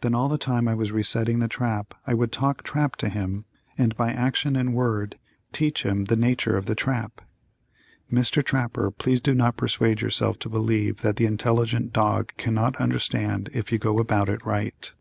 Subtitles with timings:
[0.00, 3.44] Then all the time I was resetting the trap I would talk trap to him,
[3.76, 5.18] and by action and word
[5.52, 7.20] teach him the nature of the trap.
[8.10, 8.42] Mr.
[8.42, 13.70] Trapper, please do not persuade yourself to believe that the intelligent dog cannot understand if
[13.70, 14.94] you go about it right.